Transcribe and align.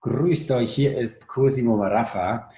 Grüßt 0.00 0.52
euch, 0.52 0.72
hier 0.72 0.96
ist 0.96 1.26
Cosimo 1.26 1.76
Marafa, 1.76 2.48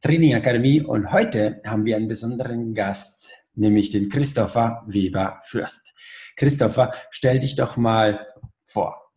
Training 0.00 0.34
Akademie 0.34 0.82
und 0.82 1.12
heute 1.12 1.60
haben 1.64 1.84
wir 1.84 1.94
einen 1.94 2.08
besonderen 2.08 2.74
Gast, 2.74 3.30
nämlich 3.54 3.90
den 3.90 4.08
Christopher 4.08 4.82
Weber 4.88 5.38
Fürst. 5.44 5.94
Christopher, 6.34 6.90
stell 7.10 7.38
dich 7.38 7.54
doch 7.54 7.76
mal 7.76 8.26
vor. 8.64 9.12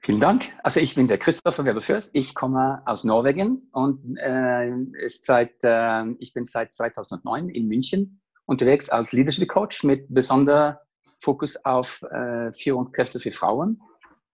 Vielen 0.00 0.18
Dank. 0.18 0.50
Also 0.62 0.80
ich 0.80 0.94
bin 0.94 1.08
der 1.08 1.18
Christopher 1.18 1.66
Weber 1.66 1.82
Fürst. 1.82 2.08
Ich 2.14 2.34
komme 2.34 2.80
aus 2.86 3.04
Norwegen 3.04 3.68
und 3.72 4.16
äh, 4.16 4.70
ist 5.04 5.26
seit, 5.26 5.62
äh, 5.62 6.06
ich 6.20 6.32
bin 6.32 6.46
seit 6.46 6.72
2009 6.72 7.50
in 7.50 7.68
München 7.68 8.22
unterwegs 8.46 8.88
als 8.88 9.12
Leadership 9.12 9.46
Coach 9.46 9.84
mit 9.84 10.06
besonderer 10.08 10.80
Fokus 11.18 11.62
auf 11.66 12.02
äh, 12.02 12.50
Führungskräfte 12.54 13.20
für 13.20 13.32
Frauen 13.32 13.78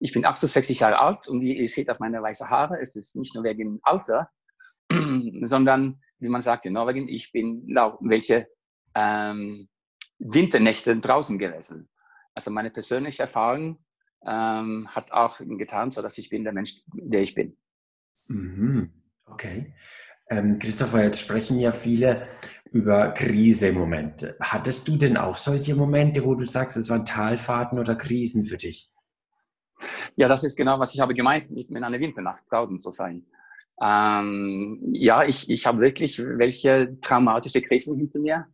ich 0.01 0.13
bin 0.13 0.25
68 0.25 0.81
Jahre 0.81 0.99
alt 0.99 1.29
und 1.29 1.41
wie 1.43 1.57
ihr 1.57 1.69
seht 1.69 1.91
auf 1.91 1.99
meine 1.99 2.23
weißen 2.23 2.49
Haare, 2.49 2.81
ist 2.81 2.97
es 2.97 3.15
nicht 3.15 3.35
nur 3.35 3.45
wegen 3.45 3.79
Alter, 3.83 4.31
sondern, 5.43 6.01
wie 6.19 6.29
man 6.29 6.43
sagt 6.43 6.67
in 6.67 6.73
Norwegen, 6.73 7.09
ich 7.09 7.31
bin 7.33 7.69
laut 7.69 7.99
welche 8.01 8.49
ähm, 8.95 9.69
Winternächte 10.19 10.97
draußen 10.97 11.39
gewesen. 11.39 11.89
Also 12.35 12.51
meine 12.51 12.71
persönliche 12.71 13.23
Erfahrung 13.23 13.85
ähm, 14.27 14.89
hat 14.91 15.13
auch 15.13 15.39
getan, 15.39 15.91
so 15.91 16.03
dass 16.03 16.19
ich 16.19 16.31
bin 16.31 16.45
der 16.45 16.53
Mensch, 16.53 16.83
der 16.93 17.23
ich 17.23 17.35
bin. 17.35 17.57
Mhm. 18.27 18.93
Okay. 19.27 19.75
Ähm, 20.31 20.59
Christopher, 20.59 21.05
jetzt 21.05 21.21
sprechen 21.21 21.59
ja 21.59 21.73
viele 21.73 22.27
über 22.71 23.11
Krisemomente. 23.11 24.37
Hattest 24.41 24.87
du 24.87 24.97
denn 24.97 25.17
auch 25.17 25.37
solche 25.37 25.75
Momente, 25.75 26.25
wo 26.25 26.35
du 26.35 26.47
sagst, 26.47 26.77
es 26.77 26.89
waren 26.89 27.05
Talfahrten 27.05 27.79
oder 27.79 27.97
Krisen 27.97 28.45
für 28.45 28.57
dich? 28.57 28.90
Ja, 30.17 30.29
das 30.29 30.45
ist 30.45 30.57
genau, 30.57 30.79
was 30.79 30.95
ich 30.95 31.01
habe 31.01 31.15
gemeint, 31.15 31.51
nicht 31.51 31.71
in 31.71 31.83
einer 31.83 32.01
Winternacht 32.01 32.45
draußen 32.51 32.79
zu 32.79 32.91
sein. 32.91 33.25
Ähm, 33.83 34.79
ja, 34.93 35.25
ich, 35.25 35.49
ich 35.49 35.67
habe 35.67 35.81
wirklich 35.81 36.19
welche 36.19 37.01
traumatische 37.01 37.63
Krisen 37.63 37.97
hinter 37.97 38.19
mir. 38.19 38.47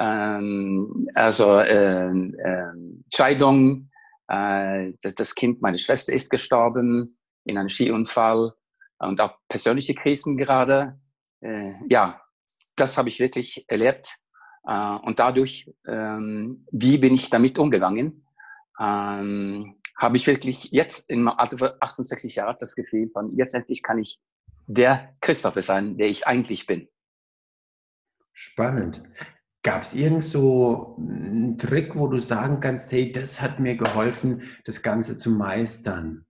Ähm, 0.00 1.08
also 1.14 1.58
äh, 1.58 2.08
äh, 2.08 2.72
Scheidung, 3.14 3.90
äh, 4.28 4.92
das, 5.02 5.14
das 5.14 5.34
Kind 5.34 5.62
meiner 5.62 5.78
Schwester 5.78 6.12
ist 6.12 6.30
gestorben 6.30 7.16
in 7.44 7.58
einem 7.58 7.68
Skiunfall 7.68 8.52
und 8.98 9.20
auch 9.20 9.36
persönliche 9.48 9.94
Krisen 9.94 10.36
gerade. 10.36 10.98
Äh, 11.40 11.74
ja, 11.88 12.20
das 12.76 12.98
habe 12.98 13.08
ich 13.08 13.20
wirklich 13.20 13.64
erlebt. 13.68 14.16
Äh, 14.66 14.96
und 15.02 15.18
dadurch, 15.18 15.70
ähm, 15.86 16.66
wie 16.72 16.98
bin 16.98 17.14
ich 17.14 17.30
damit 17.30 17.58
umgegangen? 17.58 18.26
Ähm, 18.80 19.76
habe 19.96 20.16
ich 20.16 20.26
wirklich 20.26 20.70
jetzt 20.72 21.08
in 21.10 21.22
meinem 21.22 21.38
Alter 21.38 21.58
von 21.58 21.70
68 21.80 22.36
Jahren 22.36 22.56
das 22.58 22.74
Gefühl 22.74 23.08
von, 23.10 23.36
jetzt 23.36 23.54
endlich 23.54 23.82
kann 23.82 23.98
ich 23.98 24.18
der 24.66 25.12
Christopher 25.20 25.62
sein, 25.62 25.96
der 25.98 26.08
ich 26.08 26.26
eigentlich 26.26 26.66
bin. 26.66 26.88
Spannend. 28.32 29.02
Gab 29.62 29.82
es 29.82 29.94
irgend 29.94 30.24
so 30.24 30.96
einen 30.98 31.56
Trick, 31.56 31.96
wo 31.96 32.08
du 32.08 32.20
sagen 32.20 32.60
kannst, 32.60 32.92
hey, 32.92 33.10
das 33.12 33.40
hat 33.40 33.60
mir 33.60 33.76
geholfen, 33.76 34.42
das 34.64 34.82
Ganze 34.82 35.16
zu 35.16 35.30
meistern? 35.30 36.26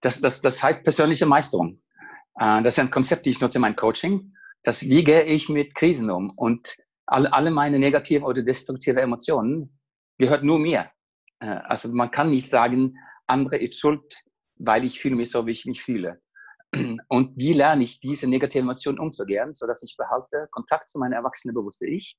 Das, 0.00 0.20
das, 0.20 0.40
das 0.40 0.62
heißt 0.62 0.84
persönliche 0.84 1.26
Meisterung. 1.26 1.82
Äh, 2.36 2.62
das 2.62 2.74
ist 2.74 2.78
ein 2.78 2.90
Konzept, 2.90 3.26
das 3.26 3.32
ich 3.32 3.40
nutze 3.40 3.58
in 3.58 3.62
meinem 3.62 3.76
Coaching. 3.76 4.34
Das, 4.62 4.82
wie 4.82 5.02
gehe 5.02 5.24
ich 5.24 5.48
mit 5.48 5.74
Krisen 5.74 6.10
um? 6.10 6.30
Und 6.30 6.76
alle, 7.06 7.32
alle 7.32 7.50
meine 7.50 7.78
negativen 7.78 8.24
oder 8.24 8.42
destruktiven 8.42 8.98
Emotionen 8.98 9.78
gehört 10.18 10.44
nur 10.44 10.58
mir. 10.58 10.90
Äh, 11.42 11.60
also 11.64 11.88
man 11.88 12.10
kann 12.10 12.30
nicht 12.30 12.46
sagen, 12.46 12.96
andere 13.26 13.56
ist 13.56 13.78
schuld, 13.78 14.22
weil 14.56 14.84
ich 14.84 15.00
fühle 15.00 15.16
mich 15.16 15.30
so, 15.30 15.46
wie 15.46 15.52
ich 15.52 15.66
mich 15.66 15.82
fühle. 15.82 16.20
Und 17.08 17.36
wie 17.36 17.52
lerne 17.52 17.82
ich 17.82 18.00
diese 18.00 18.26
negative 18.26 18.62
Emotionen 18.62 18.98
umzugehen, 18.98 19.54
sodass 19.54 19.82
ich 19.82 19.96
behalte 19.96 20.48
Kontakt 20.52 20.88
zu 20.88 20.98
meinem 20.98 21.12
erwachsenen 21.12 21.54
bewussten 21.54 21.88
Ich. 21.88 22.16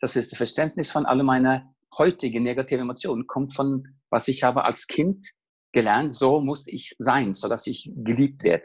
Das 0.00 0.14
ist 0.14 0.30
das 0.30 0.36
Verständnis 0.36 0.92
von 0.92 1.06
all 1.06 1.22
meiner 1.22 1.74
heutigen 1.96 2.44
negativen 2.44 2.82
Emotionen, 2.82 3.26
kommt 3.26 3.54
von, 3.54 3.96
was 4.10 4.28
ich 4.28 4.42
habe 4.42 4.64
als 4.64 4.86
Kind 4.86 5.26
gelernt, 5.72 6.14
so 6.14 6.40
muss 6.40 6.66
ich 6.66 6.94
sein, 6.98 7.32
sodass 7.32 7.66
ich 7.66 7.90
geliebt 7.96 8.44
werde. 8.44 8.64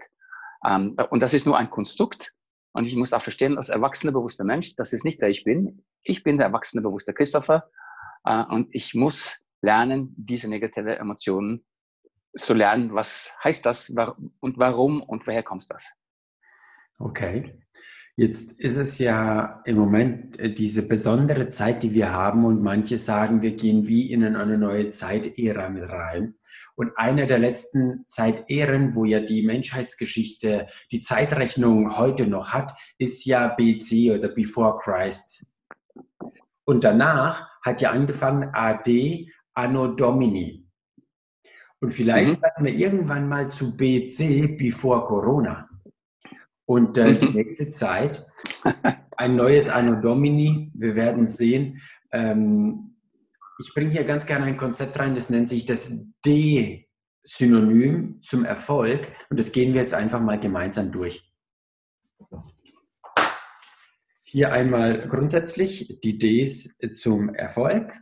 Ähm, 0.65 0.95
und 1.09 1.21
das 1.21 1.33
ist 1.33 1.45
nur 1.45 1.57
ein 1.57 1.69
Konstrukt. 1.69 2.33
Und 2.73 2.85
ich 2.85 2.95
muss 2.95 3.13
auch 3.13 3.21
verstehen, 3.21 3.57
als 3.57 3.69
erwachsener 3.69 4.11
bewusster 4.11 4.43
Mensch, 4.43 4.75
das 4.75 4.93
ist 4.93 5.05
nicht 5.05 5.21
wer 5.21 5.29
ich 5.29 5.43
bin. 5.43 5.83
Ich 6.03 6.23
bin 6.23 6.37
der 6.37 6.47
erwachsene 6.47 6.81
bewusste 6.81 7.13
Christopher. 7.13 7.69
Äh, 8.25 8.43
und 8.45 8.69
ich 8.73 8.93
muss 8.93 9.42
lernen, 9.63 10.13
diese 10.17 10.47
negative 10.47 10.97
Emotionen 10.97 11.65
zu 12.37 12.53
lernen. 12.53 12.93
Was 12.93 13.31
heißt 13.43 13.65
das 13.65 13.89
und 13.89 14.57
warum 14.57 15.01
und 15.01 15.25
woher 15.25 15.43
kommt 15.43 15.69
das? 15.69 15.91
Okay. 16.99 17.59
Jetzt 18.15 18.59
ist 18.59 18.77
es 18.77 18.99
ja 18.99 19.63
im 19.65 19.75
Moment 19.75 20.39
äh, 20.39 20.53
diese 20.53 20.87
besondere 20.87 21.49
Zeit, 21.49 21.81
die 21.81 21.95
wir 21.95 22.11
haben 22.11 22.45
und 22.45 22.61
manche 22.61 22.99
sagen, 22.99 23.41
wir 23.41 23.55
gehen 23.55 23.87
wie 23.87 24.11
in 24.11 24.23
eine 24.23 24.57
neue 24.59 24.91
Zeitära 24.91 25.69
mit 25.69 25.89
rein. 25.89 26.35
Und 26.75 26.91
eine 26.95 27.25
der 27.25 27.39
letzten 27.39 28.05
Zeitären, 28.07 28.93
wo 28.93 29.05
ja 29.05 29.19
die 29.19 29.41
Menschheitsgeschichte 29.41 30.67
die 30.91 30.99
Zeitrechnung 30.99 31.97
heute 31.97 32.27
noch 32.27 32.53
hat, 32.53 32.79
ist 32.99 33.25
ja 33.25 33.47
BC 33.47 34.11
oder 34.13 34.29
Before 34.29 34.77
Christ. 34.77 35.43
Und 36.65 36.83
danach 36.83 37.49
hat 37.63 37.81
ja 37.81 37.89
angefangen 37.89 38.49
AD, 38.53 39.27
Anno 39.53 39.87
Domini. 39.87 40.67
Und 41.79 41.91
vielleicht 41.91 42.37
mhm. 42.37 42.41
sagen 42.41 42.65
wir 42.65 42.73
irgendwann 42.73 43.27
mal 43.27 43.49
zu 43.49 43.75
BC 43.75 44.57
before 44.57 45.03
Corona. 45.03 45.69
Und 46.65 46.97
äh, 46.97 47.13
mhm. 47.13 47.19
die 47.19 47.29
nächste 47.29 47.69
Zeit 47.69 48.25
ein 49.17 49.35
neues 49.35 49.67
Anno 49.69 49.99
Domini. 49.99 50.71
Wir 50.73 50.95
werden 50.95 51.27
sehen. 51.27 51.81
Ähm, 52.11 52.95
ich 53.59 53.73
bringe 53.73 53.91
hier 53.91 54.03
ganz 54.03 54.25
gerne 54.25 54.45
ein 54.45 54.57
Konzept 54.57 54.97
rein, 54.99 55.15
das 55.15 55.29
nennt 55.29 55.49
sich 55.49 55.65
das 55.65 56.05
D-Synonym 56.25 58.19
zum 58.23 58.45
Erfolg. 58.45 59.07
Und 59.29 59.39
das 59.39 59.51
gehen 59.51 59.73
wir 59.73 59.81
jetzt 59.81 59.93
einfach 59.93 60.21
mal 60.21 60.39
gemeinsam 60.39 60.91
durch. 60.91 61.29
Hier 64.23 64.51
einmal 64.51 65.07
grundsätzlich 65.07 65.99
die 66.03 66.17
Ds 66.17 66.77
zum 66.93 67.35
Erfolg. 67.35 67.93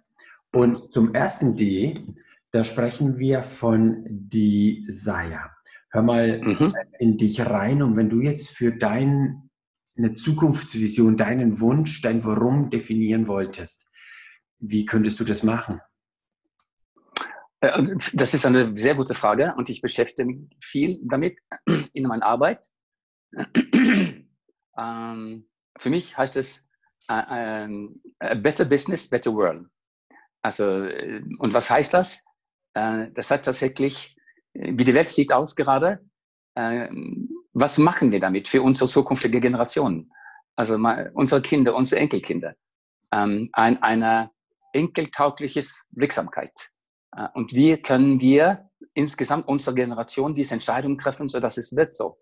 Und 0.53 0.93
zum 0.93 1.13
ersten 1.15 1.55
D, 1.55 2.05
da 2.51 2.63
sprechen 2.63 3.17
wir 3.17 3.43
von 3.43 4.03
Desire. 4.09 5.51
Hör 5.91 6.01
mal 6.01 6.41
mhm. 6.41 6.75
in 6.99 7.17
dich 7.17 7.41
rein 7.41 7.81
und 7.81 7.95
wenn 7.95 8.09
du 8.09 8.21
jetzt 8.21 8.49
für 8.49 8.71
deine 8.71 9.41
Zukunftsvision, 10.13 11.17
deinen 11.17 11.59
Wunsch, 11.59 12.01
dein 12.01 12.23
Warum 12.23 12.69
definieren 12.69 13.27
wolltest, 13.27 13.89
wie 14.59 14.85
könntest 14.85 15.19
du 15.19 15.23
das 15.23 15.43
machen? 15.43 15.81
Äh, 17.61 17.95
das 18.13 18.33
ist 18.33 18.45
eine 18.45 18.77
sehr 18.77 18.95
gute 18.95 19.15
Frage 19.15 19.53
und 19.57 19.69
ich 19.69 19.81
beschäftige 19.81 20.25
mich 20.25 20.49
viel 20.61 20.99
damit 21.03 21.37
in 21.93 22.03
meiner 22.03 22.25
Arbeit. 22.25 22.65
Ähm, 24.77 25.47
für 25.77 25.89
mich 25.89 26.17
heißt 26.17 26.37
es 26.37 26.67
uh, 27.09 27.65
um, 27.65 28.01
Better 28.41 28.65
Business, 28.65 29.07
Better 29.07 29.33
World. 29.33 29.67
Also, 30.41 30.83
äh, 30.83 31.21
und 31.39 31.53
was 31.53 31.69
heißt 31.69 31.93
das? 31.93 32.23
Äh, 32.73 33.11
das 33.13 33.31
hat 33.31 33.45
tatsächlich, 33.45 34.15
äh, 34.53 34.73
wie 34.75 34.83
die 34.83 34.93
Welt 34.93 35.09
sieht 35.09 35.31
aus 35.31 35.55
gerade, 35.55 35.99
was 37.53 37.77
machen 37.77 38.11
wir 38.11 38.19
damit 38.19 38.49
für 38.49 38.61
unsere 38.61 38.89
zukünftige 38.89 39.39
Generationen? 39.39 40.11
Also 40.57 40.75
unsere 41.13 41.41
Kinder, 41.41 41.73
unsere 41.73 42.01
Enkelkinder. 42.01 42.55
Ähm, 43.13 43.49
ein, 43.53 43.81
eine 43.81 44.31
enkeltaugliches 44.73 45.81
Wirksamkeit. 45.91 46.51
Und 47.35 47.53
wie 47.53 47.77
können 47.77 48.19
wir 48.19 48.69
insgesamt 48.95 49.47
unsere 49.47 49.75
Generation 49.75 50.35
diese 50.35 50.55
Entscheidung 50.55 50.97
treffen, 50.97 51.29
sodass 51.29 51.57
es 51.57 51.73
wird 51.73 51.93
so? 51.93 52.17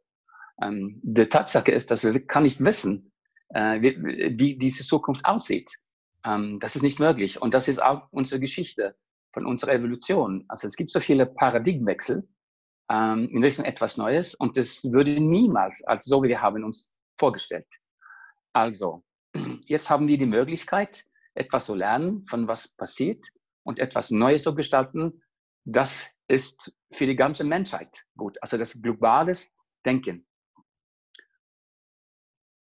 Ähm, 0.61 0.99
die 1.01 1.25
Tatsache 1.25 1.71
ist, 1.71 1.89
dass 1.89 2.03
wir 2.03 2.27
kann 2.27 2.43
nicht 2.43 2.63
wissen, 2.63 3.11
wie 3.51 4.59
diese 4.59 4.83
Zukunft 4.83 5.25
aussieht. 5.25 5.75
Ähm, 6.25 6.59
das 6.59 6.75
ist 6.75 6.83
nicht 6.83 6.99
möglich. 6.99 7.41
Und 7.41 7.53
das 7.53 7.67
ist 7.67 7.81
auch 7.81 8.07
unsere 8.11 8.39
Geschichte 8.39 8.95
von 9.33 9.45
unserer 9.45 9.73
Evolution. 9.73 10.45
Also 10.47 10.67
es 10.67 10.75
gibt 10.75 10.91
so 10.91 10.99
viele 10.99 11.25
Paradigmenwechsel 11.25 12.27
ähm, 12.91 13.29
in 13.31 13.43
Richtung 13.43 13.65
etwas 13.65 13.97
Neues 13.97 14.35
und 14.35 14.57
das 14.57 14.83
würde 14.83 15.19
niemals 15.19 15.83
als 15.83 16.05
so, 16.05 16.23
wie 16.23 16.29
wir 16.29 16.41
haben 16.41 16.63
uns 16.63 16.95
vorgestellt. 17.19 17.67
Also, 18.53 19.03
jetzt 19.65 19.89
haben 19.89 20.07
wir 20.07 20.17
die 20.17 20.25
Möglichkeit, 20.25 21.05
etwas 21.35 21.65
zu 21.65 21.75
lernen, 21.75 22.25
von 22.25 22.47
was 22.47 22.67
passiert 22.67 23.25
und 23.63 23.79
etwas 23.79 24.11
Neues 24.11 24.43
zu 24.43 24.55
gestalten. 24.55 25.21
Das 25.65 26.07
ist 26.27 26.73
für 26.93 27.05
die 27.05 27.15
ganze 27.15 27.43
Menschheit 27.43 28.05
gut. 28.17 28.37
Also 28.41 28.57
das 28.57 28.81
globales 28.81 29.51
Denken. 29.85 30.25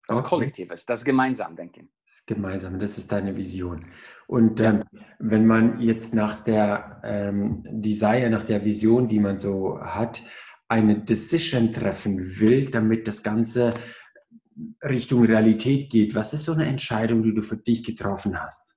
Das 0.09 0.19
okay. 0.19 0.29
Kollektives, 0.29 0.85
das 0.87 1.05
gemeinsam 1.05 1.55
Denken. 1.55 1.93
Das 2.11 2.27
Gemeinsame, 2.27 2.79
das 2.79 2.99
ist 2.99 3.13
deine 3.13 3.37
Vision. 3.37 3.87
Und 4.27 4.59
ähm, 4.59 4.83
wenn 5.21 5.47
man 5.47 5.81
jetzt 5.81 6.13
nach 6.13 6.43
der 6.43 7.01
ähm, 7.05 7.63
Desire, 7.71 8.29
nach 8.31 8.43
der 8.43 8.65
Vision, 8.65 9.07
die 9.07 9.21
man 9.21 9.39
so 9.39 9.81
hat, 9.81 10.21
eine 10.67 11.05
Decision 11.05 11.73
treffen 11.73 12.41
will, 12.41 12.69
damit 12.69 13.07
das 13.07 13.23
Ganze 13.23 13.71
Richtung 14.83 15.25
Realität 15.25 15.91
geht, 15.91 16.17
was 16.17 16.35
ist 16.35 16.47
so 16.47 16.53
eine 16.53 16.67
Entscheidung, 16.67 17.23
die 17.23 17.33
du 17.33 17.43
für 17.43 17.57
dich 17.57 17.85
getroffen 17.85 18.41
hast? 18.41 18.77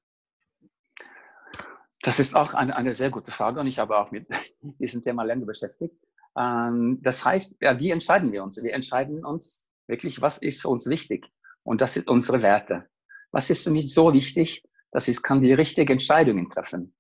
Das 2.04 2.20
ist 2.20 2.36
auch 2.36 2.54
eine, 2.54 2.76
eine 2.76 2.94
sehr 2.94 3.10
gute 3.10 3.32
Frage 3.32 3.60
und 3.60 3.66
ich 3.66 3.80
habe 3.80 3.98
auch 3.98 4.12
mit 4.12 4.28
diesem 4.80 5.02
Thema 5.02 5.24
länger 5.24 5.48
beschäftigt. 5.48 5.96
Ähm, 6.38 7.00
das 7.02 7.26
heißt, 7.26 7.58
ja, 7.62 7.80
wie 7.80 7.90
entscheiden 7.90 8.32
wir 8.32 8.44
uns? 8.44 8.62
Wir 8.62 8.74
entscheiden 8.74 9.26
uns 9.26 9.68
wirklich, 9.88 10.22
was 10.22 10.38
ist 10.38 10.62
für 10.62 10.70
uns 10.70 10.86
wichtig? 10.86 11.32
Und 11.64 11.82
das 11.82 11.94
sind 11.94 12.08
unsere 12.08 12.44
Werte. 12.44 12.88
Was 13.34 13.50
ist 13.50 13.64
für 13.64 13.72
mich 13.72 13.94
so 13.94 14.14
wichtig, 14.14 14.64
dass 14.92 15.08
ich 15.08 15.22
kann 15.22 15.42
die 15.42 15.54
richtigen 15.54 15.94
Entscheidungen 15.94 16.50
treffen? 16.50 16.96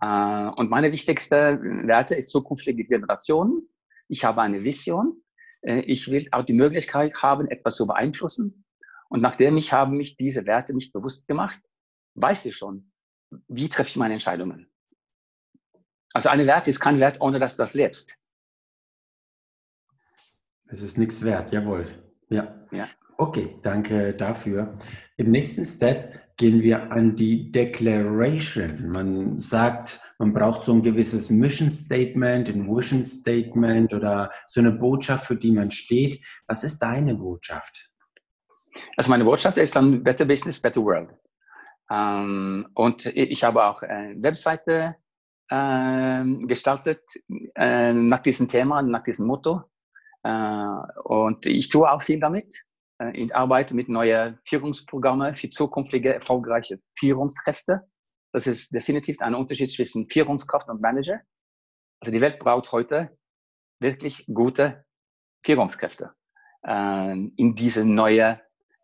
Äh, 0.00 0.48
und 0.56 0.70
meine 0.70 0.92
wichtigste 0.92 1.60
Werte 1.60 2.14
ist 2.14 2.30
zukünftige 2.30 2.84
Generationen. 2.84 3.68
Ich 4.08 4.24
habe 4.24 4.42
eine 4.42 4.62
Vision. 4.62 5.22
Äh, 5.60 5.80
ich 5.80 6.08
will 6.08 6.28
auch 6.30 6.44
die 6.44 6.54
Möglichkeit 6.54 7.20
haben, 7.20 7.48
etwas 7.48 7.76
zu 7.76 7.86
beeinflussen. 7.86 8.64
Und 9.08 9.20
nachdem 9.20 9.56
ich 9.56 9.72
habe 9.72 9.94
mich 9.94 10.16
diese 10.16 10.46
Werte 10.46 10.72
nicht 10.72 10.92
bewusst 10.92 11.26
gemacht, 11.26 11.60
weiß 12.14 12.46
ich 12.46 12.56
schon, 12.56 12.92
wie 13.48 13.68
treffe 13.68 13.90
ich 13.90 13.96
meine 13.96 14.14
Entscheidungen. 14.14 14.70
Also 16.14 16.28
eine 16.28 16.46
Wert 16.46 16.68
ist 16.68 16.78
kein 16.78 17.00
Wert, 17.00 17.20
ohne 17.20 17.38
dass 17.38 17.56
du 17.56 17.62
das 17.62 17.74
lebst. 17.74 18.16
Es 20.66 20.80
ist 20.80 20.96
nichts 20.96 21.22
wert, 21.22 21.52
jawohl. 21.52 21.86
Ja. 22.28 22.66
ja. 22.70 22.88
Okay, 23.22 23.56
danke 23.62 24.14
dafür. 24.14 24.76
Im 25.16 25.30
nächsten 25.30 25.64
Step 25.64 26.36
gehen 26.36 26.60
wir 26.60 26.90
an 26.90 27.14
die 27.14 27.52
Declaration. 27.52 28.90
Man 28.90 29.38
sagt, 29.38 30.00
man 30.18 30.32
braucht 30.32 30.64
so 30.64 30.72
ein 30.72 30.82
gewisses 30.82 31.30
Mission 31.30 31.70
Statement, 31.70 32.48
ein 32.48 32.66
Vision 32.66 33.04
Statement 33.04 33.94
oder 33.94 34.28
so 34.48 34.58
eine 34.58 34.72
Botschaft, 34.72 35.26
für 35.26 35.36
die 35.36 35.52
man 35.52 35.70
steht. 35.70 36.20
Was 36.48 36.64
ist 36.64 36.80
deine 36.80 37.14
Botschaft? 37.14 37.92
Also 38.96 39.08
meine 39.08 39.22
Botschaft 39.24 39.56
ist 39.56 39.76
dann 39.76 40.02
Better 40.02 40.24
Business, 40.24 40.60
Better 40.60 40.82
World. 40.82 41.10
Ähm, 41.92 42.66
und 42.74 43.06
ich 43.06 43.44
habe 43.44 43.64
auch 43.64 43.82
eine 43.82 44.20
Webseite 44.20 44.96
äh, 45.48 46.24
gestaltet 46.48 47.02
äh, 47.54 47.92
nach 47.92 48.22
diesem 48.24 48.48
Thema, 48.48 48.82
nach 48.82 49.04
diesem 49.04 49.28
Motto. 49.28 49.62
Äh, 50.24 50.66
und 51.04 51.46
ich 51.46 51.68
tue 51.68 51.88
auch 51.88 52.02
viel 52.02 52.18
damit. 52.18 52.64
Äh, 52.98 53.16
ich 53.16 53.34
arbeite 53.34 53.74
mit 53.74 53.88
neuen 53.88 54.38
Führungsprogrammen 54.44 55.34
für 55.34 55.48
zukünftige 55.48 56.14
erfolgreiche 56.14 56.80
Führungskräfte. 56.98 57.82
Das 58.32 58.46
ist 58.46 58.74
definitiv 58.74 59.20
ein 59.20 59.34
Unterschied 59.34 59.70
zwischen 59.70 60.08
Führungskraft 60.08 60.68
und 60.68 60.80
Manager. 60.80 61.20
Also 62.00 62.12
die 62.12 62.20
Welt 62.20 62.38
braucht 62.38 62.72
heute 62.72 63.16
wirklich 63.78 64.26
gute 64.26 64.84
Führungskräfte 65.44 66.12
äh, 66.66 67.12
in 67.12 67.54
diese 67.54 67.84
neue 67.84 68.40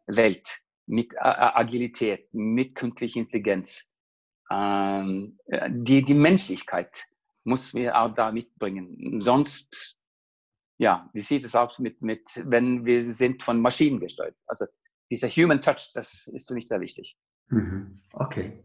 Welt 0.07 0.61
mit 0.87 1.15
Agilität, 1.19 2.33
mit 2.33 2.75
künstlicher 2.75 3.21
Intelligenz. 3.21 3.93
Ähm, 4.51 5.39
die, 5.69 6.03
die 6.03 6.15
Menschlichkeit 6.15 7.05
muss 7.45 7.75
wir 7.75 7.99
auch 7.99 8.15
da 8.15 8.33
mitbringen. 8.33 9.21
Sonst 9.21 9.98
ja, 10.79 11.11
wie 11.13 11.23
sieht 11.23 11.45
es 11.45 11.55
aus 11.55 11.79
mit, 11.79 12.01
mit, 12.03 12.43
wenn 12.45 12.85
wir 12.85 13.05
sind 13.05 13.43
von 13.43 13.61
Maschinen 13.61 14.01
gesteuert? 14.01 14.37
Also 14.47 14.67
dieser 15.11 15.29
Human 15.29 15.61
Touch, 15.61 15.91
das 15.95 16.29
ist 16.29 16.49
für 16.49 16.55
mich 16.55 16.69
sehr 16.69 16.81
wichtig. 16.81 17.17
Mhm. 17.49 18.01
Okay. 18.13 18.65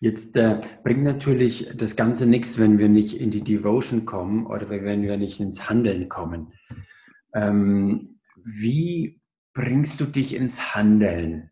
Jetzt 0.00 0.36
äh, 0.36 0.60
bringt 0.82 1.04
natürlich 1.04 1.70
das 1.74 1.96
Ganze 1.96 2.26
nichts, 2.26 2.58
wenn 2.58 2.78
wir 2.78 2.88
nicht 2.88 3.16
in 3.16 3.30
die 3.30 3.42
Devotion 3.42 4.04
kommen 4.04 4.46
oder 4.46 4.68
wenn 4.68 5.02
wir 5.02 5.16
nicht 5.16 5.40
ins 5.40 5.68
Handeln 5.68 6.08
kommen. 6.08 6.52
Ähm, 7.34 8.20
wie 8.44 9.20
bringst 9.52 10.00
du 10.00 10.06
dich 10.06 10.34
ins 10.34 10.74
Handeln? 10.74 11.50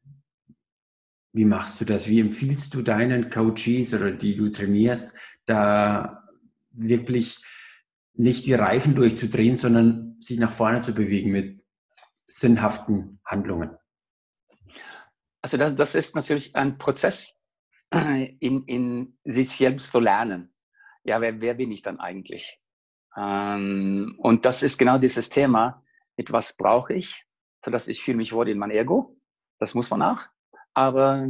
Wie 1.32 1.44
machst 1.44 1.80
du 1.80 1.84
das? 1.84 2.08
Wie 2.08 2.20
empfiehlst 2.20 2.74
du 2.74 2.82
deinen 2.82 3.30
Coaches 3.30 3.94
oder 3.94 4.10
die 4.10 4.36
du 4.36 4.50
trainierst, 4.50 5.14
da 5.46 6.28
wirklich 6.72 7.38
nicht 8.14 8.46
die 8.46 8.54
Reifen 8.54 8.94
durchzudrehen, 8.94 9.56
sondern 9.56 10.16
sich 10.20 10.38
nach 10.38 10.50
vorne 10.50 10.82
zu 10.82 10.94
bewegen 10.94 11.30
mit 11.30 11.62
sinnhaften 12.26 13.20
Handlungen? 13.24 13.76
Also 15.42 15.56
das, 15.56 15.74
das 15.74 15.94
ist 15.94 16.14
natürlich 16.14 16.54
ein 16.54 16.78
Prozess, 16.78 17.34
in, 17.92 18.64
in 18.66 19.18
sich 19.24 19.50
selbst 19.50 19.90
zu 19.92 20.00
lernen. 20.00 20.54
Ja, 21.04 21.20
wer, 21.20 21.40
wer 21.40 21.54
bin 21.54 21.72
ich 21.72 21.82
dann 21.82 21.98
eigentlich? 21.98 22.60
Ähm, 23.16 24.14
und 24.18 24.44
das 24.44 24.62
ist 24.62 24.78
genau 24.78 24.98
dieses 24.98 25.28
Thema, 25.28 25.82
mit 26.16 26.32
was 26.32 26.56
brauche 26.56 26.94
ich, 26.94 27.26
sodass 27.64 27.88
ich 27.88 28.02
fühle 28.02 28.18
mich 28.18 28.32
wohl 28.32 28.48
in 28.48 28.58
mein 28.58 28.70
Ego. 28.70 29.16
Das 29.58 29.74
muss 29.74 29.90
man 29.90 30.02
auch. 30.02 30.20
Aber 30.74 31.26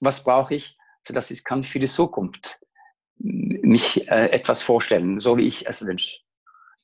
was 0.00 0.24
brauche 0.24 0.54
ich, 0.54 0.76
sodass 1.06 1.30
ich 1.30 1.44
kann 1.44 1.64
für 1.64 1.78
die 1.78 1.86
Zukunft 1.86 2.60
mich 3.18 4.08
äh, 4.08 4.30
etwas 4.30 4.62
vorstellen, 4.62 5.18
so 5.18 5.36
wie 5.36 5.46
ich 5.46 5.66
es 5.66 5.86
wünsche. 5.86 6.18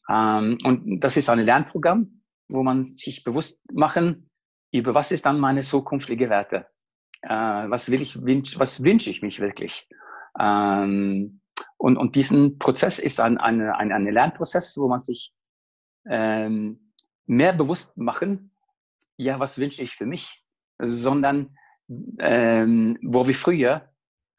Ähm, 0.08 0.58
und 0.64 1.00
das 1.00 1.16
ist 1.16 1.28
ein 1.28 1.40
Lernprogramm, 1.40 2.22
wo 2.48 2.62
man 2.62 2.84
sich 2.84 3.25
bewusst 3.25 3.60
machen, 3.72 4.30
über 4.72 4.94
was 4.94 5.12
ist 5.12 5.26
dann 5.26 5.40
meine 5.40 5.62
zukünftige 5.62 6.30
Werte? 6.30 6.66
Äh, 7.22 7.28
was 7.28 7.90
will 7.90 8.02
ich, 8.02 8.22
wünsch, 8.22 8.58
was 8.58 8.82
wünsche 8.82 9.10
ich 9.10 9.22
mich 9.22 9.40
wirklich? 9.40 9.88
Ähm, 10.38 11.40
und, 11.76 11.96
und 11.96 12.16
diesen 12.16 12.58
Prozess 12.58 12.98
ist 12.98 13.20
ein, 13.20 13.38
ein, 13.38 13.60
ein, 13.60 13.92
ein 13.92 14.04
Lernprozess, 14.06 14.76
wo 14.76 14.88
man 14.88 15.02
sich 15.02 15.32
ähm, 16.08 16.92
mehr 17.26 17.52
bewusst 17.52 17.96
machen, 17.96 18.52
ja, 19.16 19.40
was 19.40 19.58
wünsche 19.58 19.82
ich 19.82 19.94
für 19.94 20.06
mich, 20.06 20.44
sondern 20.81 21.56
ähm, 22.19 22.98
wo 23.02 23.26
wir 23.26 23.34
früher 23.34 23.90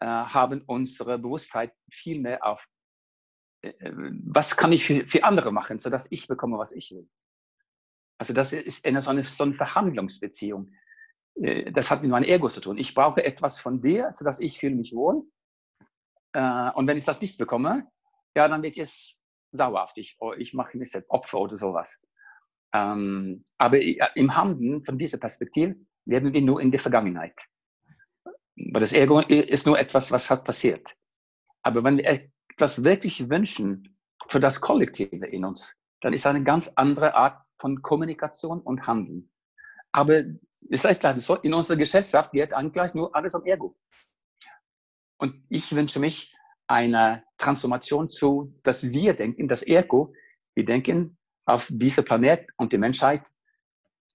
haben 0.05 0.61
unsere 0.65 1.19
Bewusstheit 1.19 1.73
viel 1.91 2.19
mehr 2.21 2.45
auf, 2.45 2.67
äh, 3.61 3.73
was 4.25 4.55
kann 4.55 4.71
ich 4.71 4.85
für, 4.85 5.05
für 5.05 5.23
andere 5.23 5.51
machen, 5.51 5.79
sodass 5.79 6.07
ich 6.09 6.27
bekomme, 6.27 6.57
was 6.57 6.71
ich 6.71 6.91
will. 6.91 7.07
Also 8.17 8.33
das 8.33 8.53
ist 8.53 8.85
eine, 8.85 9.01
so, 9.01 9.11
eine, 9.11 9.23
so 9.23 9.43
eine 9.43 9.53
Verhandlungsbeziehung. 9.53 10.73
Äh, 11.35 11.71
das 11.71 11.89
hat 11.89 12.01
mit 12.01 12.11
meinem 12.11 12.25
Ego 12.25 12.49
zu 12.49 12.61
tun. 12.61 12.77
Ich 12.77 12.93
brauche 12.93 13.23
etwas 13.23 13.59
von 13.59 13.81
dir, 13.81 14.11
sodass 14.13 14.39
ich 14.39 14.59
fühle 14.59 14.75
mich 14.75 14.93
wohl. 14.93 15.23
Äh, 16.33 16.71
und 16.71 16.87
wenn 16.87 16.97
ich 16.97 17.05
das 17.05 17.21
nicht 17.21 17.37
bekomme, 17.37 17.87
ja, 18.35 18.47
dann 18.47 18.61
wird 18.61 18.77
es 18.77 19.19
sauer 19.51 19.83
auf 19.83 19.93
dich. 19.93 20.15
Oder 20.19 20.37
ich 20.37 20.53
mache 20.53 20.77
mich 20.77 20.91
selbst 20.91 21.09
Opfer 21.09 21.39
oder 21.39 21.57
sowas. 21.57 22.01
Ähm, 22.73 23.43
aber 23.57 23.79
im 23.81 24.35
Handeln 24.35 24.83
von 24.85 24.97
dieser 24.97 25.17
Perspektive 25.17 25.75
leben 26.05 26.33
wir 26.33 26.41
nur 26.41 26.61
in 26.61 26.71
der 26.71 26.79
Vergangenheit. 26.79 27.33
Weil 28.71 28.81
das 28.81 28.93
Ego 28.93 29.19
ist 29.19 29.65
nur 29.65 29.79
etwas, 29.79 30.11
was 30.11 30.29
hat 30.29 30.43
passiert. 30.43 30.95
Aber 31.63 31.83
wenn 31.83 31.97
wir 31.97 32.05
etwas 32.05 32.83
wirklich 32.83 33.29
wünschen 33.29 33.97
für 34.29 34.39
das 34.39 34.59
Kollektive 34.59 35.25
in 35.25 35.45
uns, 35.45 35.75
dann 36.01 36.13
ist 36.13 36.25
eine 36.25 36.43
ganz 36.43 36.71
andere 36.75 37.15
Art 37.15 37.41
von 37.57 37.81
Kommunikation 37.81 38.61
und 38.61 38.85
Handeln. 38.87 39.31
Aber 39.91 40.23
es 40.69 40.83
leider 40.83 41.19
so, 41.19 41.35
in 41.35 41.53
unserer 41.53 41.77
Gesellschaft 41.77 42.31
geht 42.31 42.53
eigentlich 42.53 42.93
nur 42.93 43.13
alles 43.15 43.33
um 43.33 43.45
Ego. 43.45 43.75
Und 45.17 45.43
ich 45.49 45.75
wünsche 45.75 45.99
mich 45.99 46.33
eine 46.67 47.23
Transformation 47.37 48.07
zu, 48.07 48.55
dass 48.63 48.91
wir 48.91 49.13
denken, 49.13 49.47
das 49.47 49.65
Ego, 49.65 50.13
wir 50.55 50.65
denken 50.65 51.17
auf 51.45 51.67
dieser 51.71 52.03
Planet 52.03 52.47
und 52.57 52.71
die 52.71 52.77
Menschheit 52.77 53.27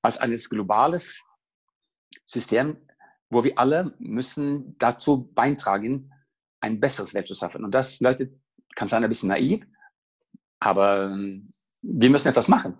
als 0.02 0.18
ein 0.18 0.34
globales 0.34 1.20
System, 2.26 2.88
wo 3.34 3.44
wir 3.44 3.58
alle 3.58 3.94
müssen 3.98 4.78
dazu 4.78 5.30
beitragen, 5.34 6.10
ein 6.60 6.80
besseres 6.80 7.12
Welt 7.12 7.26
zu 7.26 7.34
schaffen. 7.34 7.64
Und 7.64 7.72
das, 7.72 8.00
Leute, 8.00 8.32
kann 8.74 8.88
sein 8.88 9.04
ein 9.04 9.10
bisschen 9.10 9.28
naiv, 9.28 9.64
aber 10.60 11.10
ähm, 11.10 11.46
wir 11.82 12.10
müssen 12.10 12.28
etwas 12.28 12.48
machen. 12.48 12.78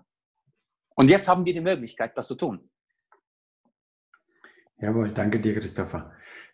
Und 0.95 1.09
jetzt 1.09 1.27
haben 1.27 1.45
wir 1.45 1.53
die 1.53 1.61
Möglichkeit, 1.61 2.17
das 2.17 2.27
zu 2.27 2.35
tun. 2.35 2.69
Jawohl, 4.79 5.11
danke 5.11 5.39
dir, 5.39 5.53
Christopher. 5.53 6.13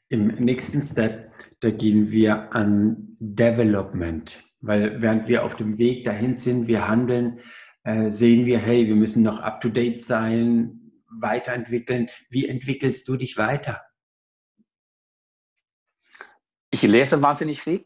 Im 0.09 0.27
nächsten 0.27 0.81
Step, 0.81 1.31
da 1.61 1.71
gehen 1.71 2.11
wir 2.11 2.53
an 2.53 3.15
Development, 3.19 4.43
weil 4.59 5.01
während 5.01 5.27
wir 5.27 5.45
auf 5.45 5.55
dem 5.55 5.77
Weg 5.77 6.03
dahin 6.03 6.35
sind, 6.35 6.67
wir 6.67 6.87
handeln, 6.87 7.39
äh, 7.83 8.09
sehen 8.09 8.45
wir, 8.45 8.59
hey, 8.59 8.87
wir 8.87 8.95
müssen 8.95 9.23
noch 9.23 9.39
up-to-date 9.39 10.01
sein, 10.01 10.91
weiterentwickeln. 11.19 12.09
Wie 12.29 12.47
entwickelst 12.47 13.07
du 13.07 13.15
dich 13.15 13.37
weiter? 13.37 13.81
Ich 16.71 16.81
lese 16.83 17.21
wahnsinnig 17.21 17.61
viel, 17.61 17.85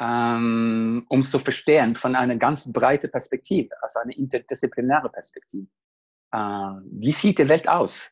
ähm, 0.00 1.06
um 1.08 1.22
zu 1.22 1.38
verstehen 1.38 1.94
von 1.94 2.16
einer 2.16 2.36
ganz 2.36 2.70
breiten 2.70 3.10
Perspektive, 3.10 3.70
also 3.80 4.00
eine 4.00 4.14
interdisziplinäre 4.14 5.08
Perspektive. 5.08 5.68
Äh, 6.32 6.38
wie 6.38 7.12
sieht 7.12 7.38
die 7.38 7.48
Welt 7.48 7.68
aus? 7.68 8.10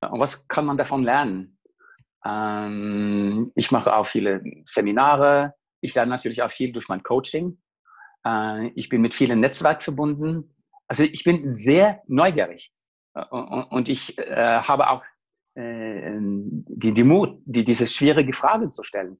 Und 0.00 0.20
was 0.20 0.46
kann 0.46 0.66
man 0.66 0.76
davon 0.76 1.02
lernen? 1.02 1.58
Ähm, 2.24 3.52
ich 3.56 3.72
mache 3.72 3.94
auch 3.94 4.06
viele 4.06 4.42
Seminare. 4.66 5.54
Ich 5.80 5.94
lerne 5.94 6.10
natürlich 6.10 6.42
auch 6.42 6.50
viel 6.50 6.72
durch 6.72 6.88
mein 6.88 7.02
Coaching. 7.02 7.60
Äh, 8.24 8.68
ich 8.76 8.88
bin 8.88 9.02
mit 9.02 9.12
vielen 9.12 9.40
Netzwerken 9.40 9.82
verbunden. 9.82 10.54
Also 10.86 11.02
ich 11.02 11.24
bin 11.24 11.52
sehr 11.52 12.02
neugierig. 12.06 12.72
Äh, 13.14 13.24
und 13.24 13.88
ich 13.88 14.16
äh, 14.18 14.60
habe 14.60 14.88
auch 14.88 15.02
äh, 15.54 16.18
die, 16.20 16.92
die 16.92 17.04
Mut, 17.04 17.40
die, 17.44 17.64
diese 17.64 17.86
schwierige 17.86 18.32
Frage 18.32 18.68
zu 18.68 18.82
stellen. 18.82 19.18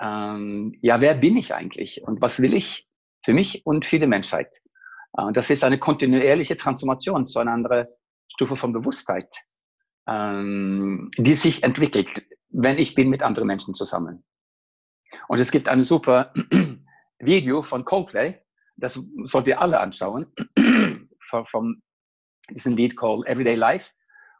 Ähm, 0.00 0.76
ja, 0.80 1.00
wer 1.00 1.14
bin 1.14 1.36
ich 1.36 1.54
eigentlich 1.54 2.02
und 2.02 2.20
was 2.20 2.40
will 2.40 2.54
ich 2.54 2.88
für 3.24 3.34
mich 3.34 3.66
und 3.66 3.84
für 3.84 3.98
die 3.98 4.06
Menschheit? 4.06 4.48
Und 5.12 5.36
das 5.36 5.50
ist 5.50 5.64
eine 5.64 5.78
kontinuierliche 5.78 6.56
Transformation 6.56 7.26
zu 7.26 7.40
einer 7.40 7.52
anderen 7.52 7.86
Stufe 8.34 8.56
von 8.56 8.72
Bewusstheit, 8.72 9.32
ähm, 10.06 11.10
die 11.16 11.34
sich 11.34 11.64
entwickelt, 11.64 12.26
wenn 12.50 12.78
ich 12.78 12.94
bin 12.94 13.08
mit 13.08 13.22
anderen 13.22 13.48
Menschen 13.48 13.74
zusammen. 13.74 14.24
Und 15.28 15.40
es 15.40 15.50
gibt 15.50 15.68
ein 15.68 15.80
super 15.80 16.32
Video 17.18 17.62
von 17.62 17.84
Coldplay, 17.84 18.40
das 18.76 19.00
sollt 19.24 19.46
ihr 19.48 19.60
alle 19.60 19.80
anschauen, 19.80 20.26
von 21.20 21.82
diesem 22.50 22.76
Lied 22.76 22.96
called 22.96 23.26
Everyday 23.26 23.54
Life. 23.54 23.92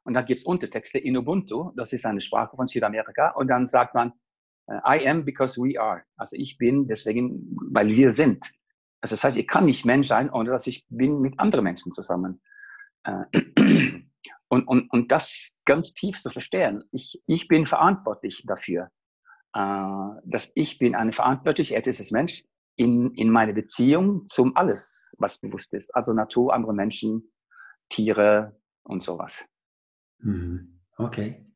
Und 0.09 0.15
da 0.15 0.23
gibt 0.23 0.41
es 0.41 0.47
Untertexte 0.47 0.97
in 0.97 1.19
Ubuntu, 1.19 1.71
das 1.77 1.93
ist 1.93 2.07
eine 2.07 2.23
Sprache 2.23 2.57
von 2.57 2.67
Südamerika. 2.67 3.33
Und 3.33 3.49
dann 3.49 3.67
sagt 3.67 3.95
man, 3.95 4.15
I 4.67 5.07
am 5.07 5.23
because 5.27 5.61
we 5.61 5.79
are. 5.79 6.03
Also 6.17 6.35
ich 6.35 6.57
bin 6.57 6.89
deswegen, 6.89 7.55
weil 7.71 7.89
wir 7.89 8.13
sind. 8.13 8.43
Also 9.03 9.17
das 9.17 9.25
heißt, 9.25 9.37
ich 9.37 9.47
kann 9.47 9.67
nicht 9.67 9.85
Mensch 9.85 10.09
sein, 10.09 10.31
ohne 10.31 10.49
dass 10.49 10.67
ich 10.67 10.87
bin 10.89 11.21
mit 11.21 11.39
anderen 11.39 11.63
Menschen 11.63 11.93
zusammen. 11.93 12.41
Äh, 13.05 13.25
und, 14.49 14.67
und, 14.67 14.91
und 14.91 15.13
das 15.13 15.51
ganz 15.67 15.93
tief 15.93 16.17
zu 16.17 16.31
verstehen. 16.31 16.85
Ich, 16.91 17.23
ich 17.27 17.47
bin 17.47 17.67
verantwortlich 17.67 18.45
dafür, 18.47 18.89
äh, 19.53 19.61
dass 20.25 20.51
ich 20.55 20.79
bin 20.79 20.95
ein 20.95 21.13
verantwortlich 21.13 21.75
ethisches 21.75 22.13
Mensch 22.13 22.45
in, 22.77 23.13
in 23.13 23.29
meine 23.29 23.53
Beziehung 23.53 24.27
zum 24.27 24.57
alles, 24.57 25.15
was 25.19 25.39
bewusst 25.39 25.75
ist. 25.75 25.95
Also 25.95 26.15
Natur, 26.15 26.55
andere 26.55 26.73
Menschen, 26.73 27.31
Tiere 27.91 28.59
und 28.85 29.03
sowas. 29.03 29.45
Mhm. 30.21 30.81
Okay. 30.97 31.47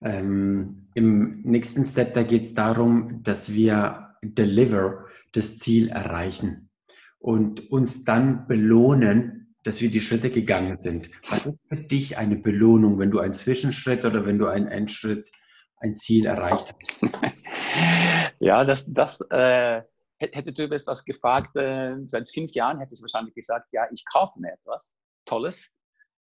Ähm, 0.00 0.88
Im 0.94 1.42
nächsten 1.42 1.84
Step, 1.84 2.14
da 2.14 2.22
geht 2.22 2.44
es 2.44 2.54
darum, 2.54 3.22
dass 3.22 3.52
wir 3.52 4.14
deliver 4.22 5.06
das 5.32 5.58
Ziel 5.58 5.88
erreichen 5.88 6.70
und 7.18 7.70
uns 7.70 8.04
dann 8.04 8.46
belohnen, 8.46 9.54
dass 9.64 9.80
wir 9.80 9.90
die 9.90 10.00
Schritte 10.00 10.30
gegangen 10.30 10.76
sind. 10.76 11.10
Was 11.28 11.46
ist 11.46 11.58
für 11.68 11.76
dich 11.76 12.16
eine 12.16 12.36
Belohnung, 12.36 12.98
wenn 12.98 13.10
du 13.10 13.18
einen 13.18 13.32
Zwischenschritt 13.32 14.04
oder 14.04 14.24
wenn 14.24 14.38
du 14.38 14.46
einen 14.46 14.68
Endschritt, 14.68 15.30
ein 15.78 15.96
Ziel 15.96 16.26
erreicht 16.26 16.74
hast? 17.02 17.46
ja, 18.40 18.64
das, 18.64 18.84
das 18.88 19.20
äh, 19.30 19.82
hätte 20.18 20.52
du 20.52 20.68
das 20.68 21.04
gefragt, 21.04 21.56
äh, 21.56 21.96
seit 22.06 22.30
fünf 22.30 22.52
Jahren 22.52 22.78
hätte 22.78 22.94
ich 22.94 23.02
wahrscheinlich 23.02 23.34
gesagt, 23.34 23.72
ja, 23.72 23.86
ich 23.92 24.04
kaufe 24.12 24.40
mir 24.40 24.52
etwas 24.52 24.94
Tolles. 25.24 25.68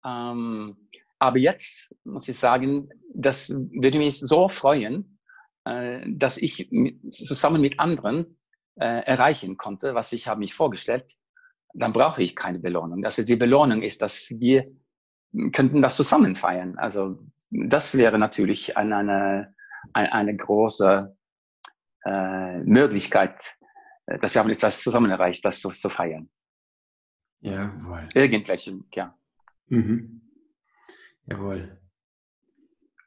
Ähm, 0.05 0.77
aber 1.21 1.39
jetzt 1.39 1.95
muss 2.05 2.27
ich 2.29 2.39
sagen, 2.39 2.89
das 3.15 3.51
würde 3.51 3.99
mich 3.99 4.19
so 4.19 4.49
freuen, 4.49 5.19
äh, 5.65 6.01
dass 6.09 6.39
ich 6.39 6.71
zusammen 7.11 7.61
mit 7.61 7.79
anderen 7.79 8.39
äh, 8.77 9.05
erreichen 9.05 9.59
konnte, 9.59 9.95
was 9.95 10.13
ich 10.13 10.27
habe 10.27 10.41
mich 10.41 10.55
vorgestellt, 10.55 11.13
dann 11.75 11.93
brauche 11.93 12.23
ich 12.23 12.35
keine 12.35 12.59
Belohnung. 12.59 13.05
Also 13.05 13.23
die 13.23 13.37
Belohnung 13.37 13.83
ist, 13.83 14.01
dass 14.01 14.31
wir 14.31 14.67
könnten 15.53 15.83
das 15.83 15.97
zusammen 15.97 16.35
feiern. 16.37 16.79
Also 16.79 17.19
das 17.51 17.97
wäre 17.97 18.19
natürlich 18.19 18.77
eine, 18.79 19.55
eine, 19.93 20.13
eine 20.13 20.37
große 20.37 21.15
äh, 22.07 22.59
Möglichkeit, 22.61 23.57
dass 24.07 24.35
wir 24.35 24.41
haben 24.41 24.51
etwas 24.51 24.83
zusammen 24.83 25.11
erreicht, 25.11 25.45
das 25.45 25.61
zu, 25.61 25.69
zu 25.69 25.91
feiern. 25.91 26.31
Jawohl. 27.41 28.09
Irgendwelche, 28.15 28.81
ja. 28.95 29.15
Mhm. 29.69 30.30
Jawohl. 31.31 31.81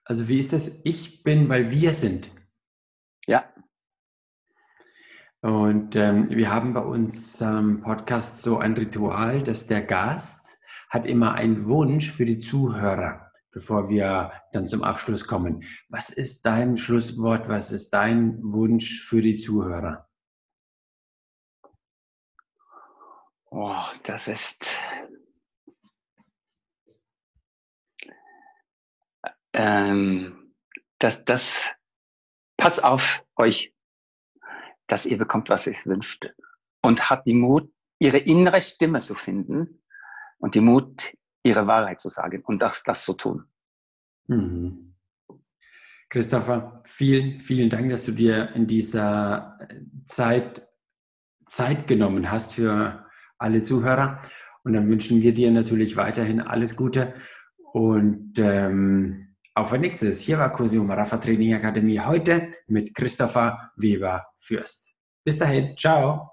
Also 0.06 0.30
wie 0.30 0.40
ist 0.40 0.54
das? 0.54 0.82
Ich 0.86 1.24
bin, 1.24 1.50
weil 1.50 1.72
wir 1.72 1.94
sind. 1.94 2.32
Ja. 3.26 3.54
Und 5.42 5.98
ähm, 5.98 6.30
wir 6.30 6.50
haben 6.50 6.74
bei 6.74 6.82
uns 6.82 7.42
am 7.42 7.82
Podcast 7.82 8.38
so 8.38 8.60
ein 8.60 8.76
Ritual, 8.76 9.44
dass 9.44 9.68
der 9.68 9.82
Gast 9.82 10.58
hat 10.90 11.06
immer 11.06 11.34
einen 11.34 11.68
Wunsch 11.68 12.12
für 12.12 12.24
die 12.24 12.38
Zuhörer, 12.38 13.30
bevor 13.52 13.90
wir 13.90 14.32
dann 14.54 14.68
zum 14.68 14.84
Abschluss 14.84 15.28
kommen. 15.28 15.64
Was 15.90 16.10
ist 16.10 16.46
dein 16.46 16.78
Schlusswort? 16.78 17.50
Was 17.50 17.74
ist 17.74 17.90
dein 17.90 18.42
Wunsch 18.42 19.02
für 19.04 19.22
die 19.22 19.38
Zuhörer? 19.38 20.08
Oh, 23.50 23.82
das 24.06 24.30
ist 24.30 24.66
ähm, 29.54 30.54
dass 31.00 31.26
das, 31.26 31.72
pass 32.58 32.80
auf 32.80 33.24
euch, 33.36 33.74
dass 34.88 35.06
ihr 35.06 35.18
bekommt, 35.18 35.50
was 35.50 35.68
ihr 35.68 35.76
wünscht. 35.86 36.30
Und 36.82 37.10
habt 37.10 37.28
die 37.28 37.34
Mut, 37.34 37.72
ihre 38.00 38.18
innere 38.18 38.62
Stimme 38.62 39.00
zu 39.00 39.16
finden 39.16 39.82
und 40.40 40.56
die 40.56 40.62
Mut, 40.62 41.14
ihre 41.44 41.68
Wahrheit 41.68 42.00
zu 42.00 42.10
sagen 42.10 42.44
und 42.46 42.60
das, 42.60 42.84
das 42.84 43.06
zu 43.06 43.14
tun. 43.14 43.46
Mhm. 44.28 44.96
Christopher, 46.10 46.76
vielen, 46.86 47.40
vielen 47.40 47.70
Dank, 47.70 47.90
dass 47.90 48.06
du 48.06 48.12
dir 48.12 48.52
in 48.54 48.68
dieser 48.68 49.58
Zeit 50.06 50.62
Zeit 51.54 51.88
genommen 51.88 52.32
hast 52.32 52.56
für 52.56 53.06
alle 53.38 53.62
Zuhörer. 53.62 54.20
Und 54.64 54.74
dann 54.74 54.90
wünschen 54.90 55.22
wir 55.22 55.34
dir 55.34 55.52
natürlich 55.52 55.96
weiterhin 55.98 56.42
alles 56.42 56.76
Gute 56.76 57.14
und 57.74 58.34
ähm, 58.40 59.33
auf 59.56 59.74
ein 59.74 59.82
nächstes. 59.82 60.22
Hier 60.22 60.38
war 60.38 60.52
Cosimo 60.52 60.92
Rafa 60.94 61.18
Training 61.18 61.54
Akademie 61.54 62.00
heute 62.00 62.52
mit 62.68 62.94
Christopher 62.94 63.72
Weber 63.76 64.26
Fürst. 64.38 64.92
Bis 65.24 65.38
dahin, 65.38 65.76
ciao. 65.78 66.33